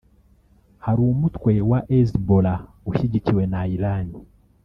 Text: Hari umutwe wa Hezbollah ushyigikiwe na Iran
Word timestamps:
Hari 0.85 1.01
umutwe 1.13 1.51
wa 1.69 1.79
Hezbollah 1.89 2.59
ushyigikiwe 2.89 3.43
na 3.51 3.61
Iran 3.75 4.07